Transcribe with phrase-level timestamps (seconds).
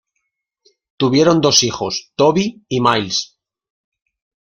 [0.97, 3.37] Tuvieron dos hijos, Tobi y Miles.